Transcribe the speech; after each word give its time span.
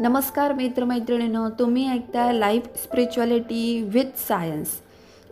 नमस्कार 0.00 0.52
मित्रमैत्रिणींनो 0.52 1.48
तुम्ही 1.48 1.90
ऐकताय 1.90 2.32
लाईफ 2.32 2.66
स्पिरिच्युअलिटी 2.76 3.82
विथ 3.82 4.18
सायन्स 4.28 4.68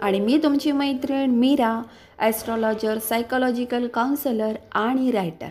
आणि 0.03 0.21
मी 0.21 0.41
तुमची 0.43 0.73
मैत्रीण 0.73 1.31
मीरा 1.31 1.83
ॲस्ट्रॉलॉजर 2.19 2.99
सायकोलॉजिकल 2.99 3.87
काउन्सलर 3.87 4.53
आणि 4.73 5.11
रायटर 5.11 5.49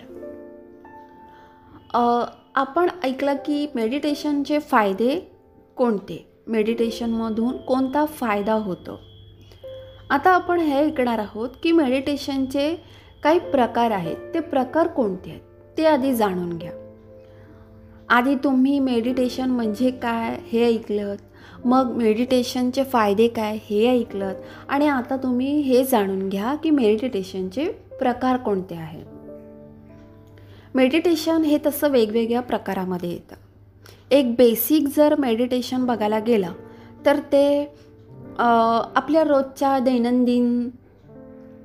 आपण 2.56 2.90
ऐकलं 3.04 3.34
की 3.34 3.68
मेडिटेशनचे 3.76 4.60
फायदे 4.60 5.32
कोणते? 5.78 6.44
मेडिटेशनमधून 6.48 7.58
कोणता 7.58 8.06
फायदा 8.06 8.54
होतो? 8.54 9.00
आता 10.10 10.30
आपण 10.30 10.60
हे 10.60 10.76
ऐकणार 10.76 11.20
आहोत 11.20 11.50
की 11.64 11.72
मेडिटेशनचे 11.72 12.84
काही 13.24 13.40
प्रकार 13.40 13.92
आहेत. 13.92 14.34
ते 14.34 14.40
प्रकार 14.40 14.88
कोणते 14.88 15.30
आहेत? 15.30 15.42
ते 15.78 15.86
आधी 15.86 16.16
जाणून 16.16 16.58
घ्या. 16.58 16.85
आधी 18.10 18.36
तुम्ही 18.36 18.80
मेडिटेशन 18.80 19.50
म्हणजे 19.50 19.90
काय 19.92 20.38
हे 20.52 20.66
ऐकलं 20.66 21.16
मग 21.66 21.92
मेडिटेशनचे 21.98 22.84
फायदे 22.84 23.28
काय 23.28 23.58
हे 23.70 23.88
ऐकलं 23.90 24.34
आणि 24.70 24.88
आता 24.88 25.16
तुम्ही 25.18 25.56
हे 25.62 25.84
जाणून 25.84 26.28
घ्या 26.30 26.54
की 26.56 26.70
मेडिटेशनचे 26.70 27.66
प्रकार 28.00 28.38
कोणते 28.38 28.76
आहेत? 28.76 29.06
मेडिटेशन 30.76 31.42
हे 31.42 31.58
तसं 31.66 31.90
वेगवेगळ्या 31.90 32.42
प्रकारामध्ये 32.42 33.10
येतं. 33.10 33.36
एक 34.12 34.34
बेसिक 34.36 34.88
जर 34.96 35.16
मेडिटेशन 35.20 35.86
बघायला 35.86 36.20
गेलं 36.20 36.52
तर 37.06 37.20
ते 37.32 37.46
आपल्या 38.40 39.24
रोजच्या 39.24 39.78
दैनंदिन 39.80 40.70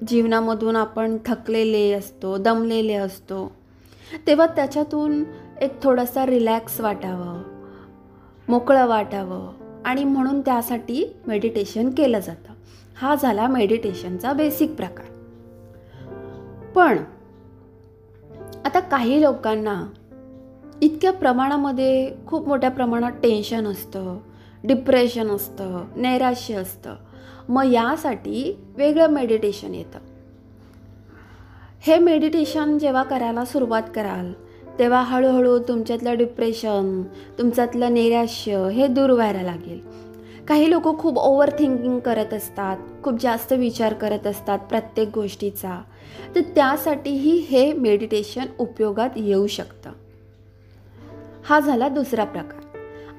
जीवनामधून 0.08 0.76
आपण 0.76 1.16
थकलेले 1.26 1.90
असतो 1.92 2.36
दमलेले 2.36 2.94
असतो. 2.94 3.50
तेव्हा 4.26 4.46
त्याच्यातून 4.46 5.22
एक 5.60 5.82
थोडासा 5.82 6.26
रिलॅक्स 6.26 6.80
वाटावं 6.80 7.42
मोकळं 8.48 8.86
वाटावं 8.86 9.52
आणि 9.84 10.04
म्हणून 10.04 10.40
त्यासाठी 10.40 11.16
मेडिटेशन 11.26 11.90
केलं 11.90 12.20
जातं. 12.20 12.52
हा 12.96 13.14
झाला 13.14 13.46
मेडिटेशनचा 13.46 14.32
बेसिक 14.32 14.74
प्रकार. 14.74 15.06
पण 16.74 16.98
आता 18.64 18.80
काही 18.80 19.22
लोकांना 19.22 19.86
इतक्या 20.82 21.12
प्रमाणामध्ये 21.12 22.12
खूप 22.26 22.48
मोठ्या 22.48 22.70
प्रमाणात 22.70 23.12
टेन्शन 23.12 23.66
असतं 23.66 24.18
डिप्रेशन 24.64 25.28
असतं 25.28 25.84
नैराश्य 25.96 26.54
असतं. 26.54 26.94
मग 27.48 27.64
यासाठी 27.64 28.64
वेगळं 28.76 29.06
मेडिटेशन 29.06 29.74
येतं. 29.74 29.98
हे 31.80 31.98
मेडिटेशन 31.98 32.78
जेव्हा 32.78 33.02
करायला 33.02 33.44
सुरुवात 33.44 33.82
कराल 33.94 34.32
तेव्हा 34.80 35.02
हळूहळू 35.02 35.58
तुमच्यातलं 35.58 36.16
डिप्रेशन 36.16 37.02
तुमच्यातलं 37.38 37.94
नैराश्य 37.94 38.68
हे 38.72 38.86
दूर 38.86 39.10
व्हायला 39.10 39.42
लागेल. 39.42 39.80
काही 40.48 40.70
लोक 40.70 40.98
खूप 40.98 41.18
ओव्हर 41.18 41.50
थिंकिंग 41.58 41.98
करत 41.98 42.34
असतात 42.34 42.76
खूप 43.02 43.20
जास्त 43.20 43.52
विचार 43.52 43.92
करत 43.92 44.26
असतात 44.26 44.58
प्रत्येक 44.58 45.08
गोष्टीचा. 45.14 45.82
तर 46.34 46.40
त्यासाठीही 46.40 47.36
हे 47.38 47.72
मेडिटेशन 47.72 48.44
उपयोगात 48.58 49.10
येऊ 49.16 49.46
शकतं. 49.46 49.90
हा 51.44 51.60
झाला 51.60 51.88
दुसरा 51.88 52.24
प्रकार. 52.24 52.59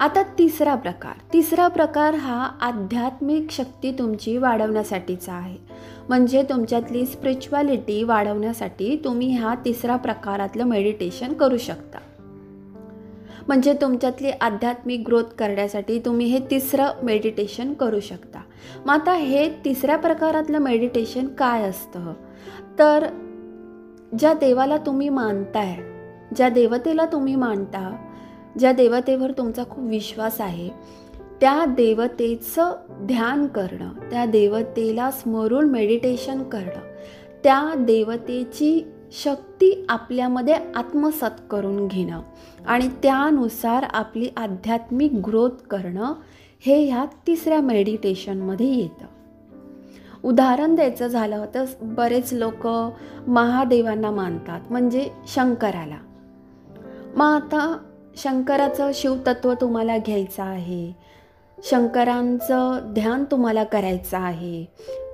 आता 0.02 0.24
तिसरा 0.24 0.76
प्रकार. 0.76 1.14
तिसरा 1.34 1.68
प्रकार 1.68 2.14
हा 2.14 2.52
आध्यात्मिक 2.62 3.52
शक्ती 3.52 3.92
तुमची 3.92 4.38
वाढवण्यासाठीचा 4.38 5.34
आहे. 5.34 5.58
म्हणजे 6.10 6.44
तुमच्यातली 6.44 7.06
स्पिरिच्युअलिटी 7.06 8.04
वाढवण्यासाठी 8.04 9.02
तुम्ही 9.06 9.38
ह्या 9.38 9.56
तिसऱ्या 9.66 9.96
प्रकारातलं 9.96 10.64
मेडिटेशन 10.64 11.34
करू 11.34 11.58
शकता. 11.58 11.98
म्हणजे 13.48 13.74
तुमच्यातली 13.74 14.30
आध्यात्मिक 14.30 15.04
ग्रोथ 15.06 15.24
करण्यासाठी 15.24 16.00
तुम्ही 16.00 16.26
हे 16.26 16.40
तिसरं 16.52 16.88
मेडिटेशन 17.04 17.74
करू 17.74 18.00
शकता. 18.00 18.40
मग 18.86 18.94
आता 18.94 19.14
हे 19.14 19.50
तिसऱ्या 19.50 19.98
प्रकारातलं 19.98 20.58
मेडिटेशन 20.58 21.28
काय 21.28 21.64
असतं? 21.64 22.14
तर 22.80 23.08
ज्या 24.20 24.34
देवाला 24.34 24.78
तुम्ही 24.78 25.10
मानताय 25.10 25.78
ज्या 26.36 26.50
देवतेला 26.50 27.06
तुम्ही 27.06 27.36
मानता 27.36 28.08
ज्या 28.60 28.72
देवतेवर 28.72 29.32
तुमचा 29.32 29.64
खूप 29.64 29.84
विश्वास 29.90 30.42
आहे 30.42 30.70
त्या 31.42 31.66
देवतेचं 31.66 32.72
ध्यान 32.90 33.48
करणं 33.48 33.94
त्या 34.12 34.26
देवतेला 34.26 35.12
स्मरून 35.12 35.70
मेडिटेशन 35.70 36.44
करणं 36.44 36.92
त्या 37.44 37.74
देवतेची 37.78 38.92
शक्ती 39.12 39.86
आपल्यामध्ये 39.90 40.54
आत्मसात 40.76 41.32
करून 41.50 41.88
घेणं 41.88 42.22
आणि 42.68 42.88
त्यानुसार 43.04 43.84
आपली 43.84 44.30
आध्यात्मिक 44.38 45.12
ग्रोथ 45.28 45.64
करणं 45.70 46.14
हे 46.66 46.86
ह्या 46.86 47.06
तिसऱ्या 47.28 47.62
मेडिटेशनमध्ये 47.62 48.76
येतं. 48.76 49.06
उदाहरण 50.24 50.76
द्यायचं 50.76 51.08
झालं 51.08 51.46
तर 51.54 51.66
बरेच 51.82 52.34
लोक 52.34 52.68
महादेवांना 53.28 54.12
मानतात 54.12 54.62
म्हणजे 54.70 55.10
शंकराला. 55.28 55.98
मग 57.16 57.26
आता 57.26 57.78
शंकराचं 58.18 58.92
शिवतत्व 58.94 59.54
तुम्हाला 59.54 59.98
घ्यायचं 59.98 60.44
आहे. 60.44 60.92
शंकरांचं 61.64 62.80
ध्यान 62.84 63.24
तुम्हाला 63.24 63.64
करायचं 63.64 64.18
आहे. 64.18 64.66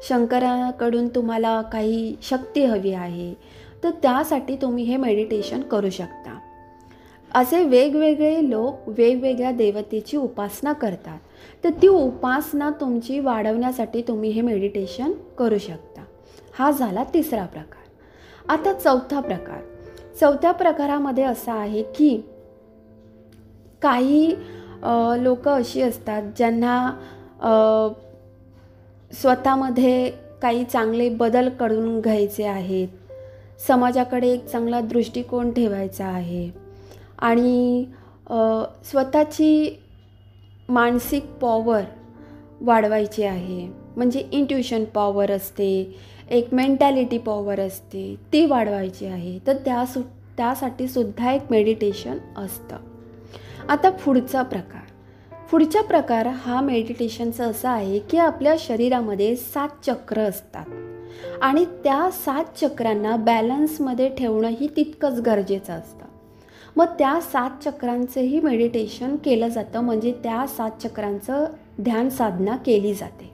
शंकराकडून 0.10 1.08
तुम्हाला 1.08 1.62
काही 1.62 2.16
शक्ती 2.22 2.66
हवी 2.66 2.94
आहे. 2.94 3.34
तर 3.84 3.90
त्यासाठी 3.90 4.56
तुम्ही 4.56 4.84
हे 4.84 4.98
मेडिटेशन 4.98 5.62
करू 5.62 5.90
शकता. 5.90 6.40
असे 7.36 7.64
वेगवेगळे 7.64 8.50
लोक 8.50 8.90
वेगवेगळ्या 8.90 9.52
देवतेची 9.52 10.18
उपासना 10.18 10.74
करतात. 10.74 11.20
तर 11.64 11.70
ती 11.82 11.88
उपासना 11.88 12.70
तुमची 12.70 13.20
वाढवण्यासाठी 13.20 14.02
तुम्ही 14.02 14.30
हे 14.30 14.42
मेडिटेशन 14.42 15.12
करू 15.12 15.58
शकता. 15.58 16.02
हा 16.60 16.72
झाला 16.72 17.04
तिसरा 17.04 17.46
प्रकार. 17.46 17.84
आता 18.52 18.74
चौथा 18.74 19.20
प्रकार. 19.20 19.60
चौथ्या 20.22 20.52
प्रकारामध्ये 20.52 21.24
असा 21.24 21.54
आहे 21.54 21.84
की 21.84 22.22
काही 23.82 24.36
लोक 25.24 25.48
अशी 25.50 25.82
असतात 25.82 26.24
ज्यांना 26.38 26.92
स्वतःमध्ये 29.12 30.10
काही 30.42 30.64
चांगले 30.64 31.10
बदल 31.10 31.50
करून 31.50 32.00
घ्यायचे 32.02 32.44
आहेत. 32.44 32.88
समाजाकडे 33.68 34.28
एक 34.28 34.46
चांगला 34.46 34.82
दृष्टिकोन 34.82 35.52
ठेवायचा 35.52 36.06
आहे. 36.06 36.50
आणि 37.20 37.86
स्वतःची 38.86 39.70
मानसिक 40.70 41.26
पॉवर 41.42 41.82
वाढवायची 42.62 43.24
आहे. 43.24 43.68
म्हणजे 43.96 44.28
इंट्युशन 44.32 44.84
पॉवर 44.86 45.32
असते 45.32 45.96
एक 46.30 46.54
मेंटॅलिटी 46.54 47.18
पॉवर 47.18 47.60
असते 47.60 48.16
ती 48.34 48.46
वाढवायची 48.46 49.06
आहे. 49.06 49.38
तर 49.48 49.56
त्या 49.66 49.86
सु 49.86 50.02
त्यासाठी 50.38 50.88
सुद्धा 50.88 51.32
एक 51.32 51.52
मेडिटेशन 51.52 52.18
असतं. 52.38 52.78
आता 53.70 53.90
पुढचा 53.90 54.42
प्रकार. 54.42 54.82
पुढचा 55.52 55.82
प्रकार 55.82 56.28
हा 56.28 56.62
मेडिटेशनचा 56.62 57.46
असा 57.46 57.70
आहे 57.70 58.00
की 58.00 58.18
आपल्या 58.18 58.56
शरीरामध्ये 58.60 59.36
सात 59.36 59.70
चक्र 59.86 60.22
असतात. 60.22 60.66
आणि 61.42 61.66
त्या 61.66 62.10
सात 62.12 62.44
चक्रांना 62.62 63.16
बॅलन्समध्ये 63.16 64.10
ठेवणंही 64.10 64.68
तितकंच 64.76 65.20
गरजेचं 65.20 65.74
असतं. 65.74 66.06
मग 66.76 66.86
त्या 66.86 67.20
सात 67.22 67.50
चक्रांचंही 67.64 68.40
मेडिटेशन 68.40 69.16
केलं 69.16 69.48
जातं 69.48 69.80
म्हणजे 69.80 70.12
त्या 70.12 70.48
सात 70.48 70.72
चक्रांचं 70.84 71.48
ध्यान 71.82 72.10
साधना 72.10 72.56
केली 72.56 72.94
जाते. 72.94 73.32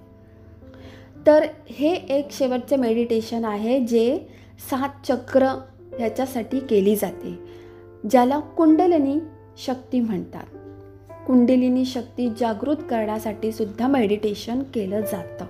तर 1.28 1.46
हे 1.70 1.94
एक 1.94 2.32
शेवटचं 2.32 2.78
मेडिटेशन 2.78 3.46
आहे 3.46 3.80
जे 3.80 4.20
सात 4.72 5.08
चक्र 5.08 5.46
ह्याच्यासाठी 5.98 6.60
केली 6.60 6.96
जाते. 6.96 7.40
ज्याला 8.10 8.40
कुंडलिनी 8.40 9.20
शक्ती 9.58 10.00
म्हणतात. 10.00 10.44
कुंडलिनी 11.28 11.86
शक्ती 11.86 12.30
जागृत 12.40 12.76
करण्यासाठी 12.76 13.52
सुद्धा 13.52 13.88
मेडिटेशन 13.88 14.64
केलं 14.64 15.02
जातं. 15.02 15.46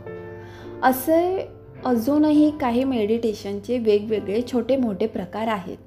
असे 0.83 1.47
अजूनही 1.85 2.51
काही 2.61 2.83
मेडिटेशनचे 2.83 3.77
वेगवेगळे 3.77 4.41
छोटे 4.53 4.75
मोठे 4.75 5.07
प्रकार 5.07 5.47
आहेत. 5.47 5.77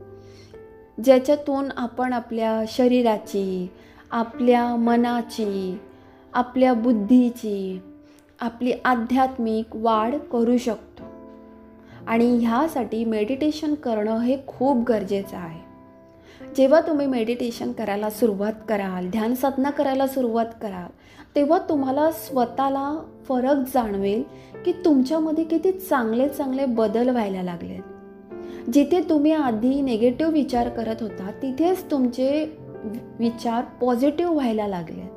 ज्याच्यातून 1.05 1.69
आपण 1.77 2.13
आपल्या 2.13 2.65
शरीराची 2.69 3.71
आपल्या 4.11 4.77
मनाची 4.77 5.79
आपल्या 6.33 6.73
बुद्धीची 6.73 7.81
आपली 8.41 8.73
आध्यात्मिक 8.85 9.77
वाढ 9.77 10.15
करू 10.15 10.57
शकतो. 10.57 11.03
आणि 12.07 12.37
ह्यासाठी 12.37 13.05
मेडिटेशन 13.05 13.75
करणं 13.75 14.21
हे 14.21 14.37
खूप 14.47 14.85
गरजेचं 14.89 15.37
आहे. 15.37 15.66
जेव्हा 16.57 16.81
तुम्ही 16.81 17.07
मेडिटेशन 17.07 17.73
करायला 17.73 18.11
सुरुवात 18.11 18.53
कराल 18.69 19.11
ध्यान 19.11 19.35
साधना 19.35 19.71
करायला 19.71 20.07
सुरुवात 20.07 20.47
कराल 20.63 20.91
तेव्हा 21.37 21.59
तुम्हाला 21.59 22.11
स्वतःला 22.11 23.05
फरक 23.29 23.57
जाणवेल 23.75 24.23
की 24.65 24.73
तुमच्यामध्ये 24.73 25.45
किती 25.45 25.73
चांगले 25.73 26.29
चांगले 26.29 26.65
बदल 26.65 27.09
व्हायला 27.09 27.43
लागलेत. 27.43 27.83
जिथे 28.71 29.01
तुम्ही 29.01 29.33
आधी 29.33 29.81
नेगेटिव्ह 29.81 30.33
विचार 30.33 30.69
करत 30.69 30.97
होता 31.01 31.31
तिथेच 31.43 31.91
तुमचे 31.91 32.59
विचार 33.19 33.65
पॉझिटिव्ह 33.81 34.33
व्हायला 34.33 34.67
लागले 34.67 35.11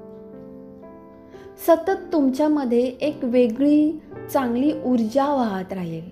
सतत 1.68 2.14
तुमच्यामध्ये 2.14 2.80
एक 2.80 3.20
वेगळी 3.24 4.00
चांगली 4.34 4.74
ऊर्जा 4.86 5.34
वाहत 5.34 5.74
राहील 5.74 6.10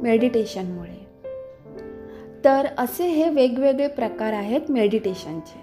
मेडिटेशनमुळे 0.00 1.05
तर 2.46 2.66
असे 2.78 3.06
हे 3.06 3.28
वेगवेगळे 3.28 3.88
प्रकार 3.88 4.32
आहेत 4.32 4.60
मेडिटेशनचे 4.68 5.60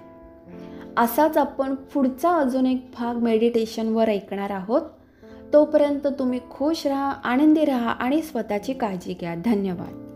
असाच 0.97 1.38
आपण 1.38 1.75
पुढचा 1.75 2.31
अजून 2.38 2.65
एक 2.65 2.91
भाग 3.00 3.15
मेडिटेशनवर 3.15 4.09
ऐकणार 4.09 4.50
आहोत. 4.50 4.81
तोपर्यंत 5.53 6.07
तुम्ही 6.07 6.39
खुश 6.50 6.88
राहा 6.88 7.12
आनंदी 7.12 7.65
राहा 7.65 7.89
आणि 7.89 8.21
स्वतःची 8.21 8.74
काळजी 8.74 9.13
घ्या. 9.13 9.35
धन्यवाद. 9.35 10.12